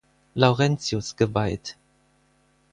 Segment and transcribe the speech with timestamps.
[0.35, 1.77] Laurentius geweiht.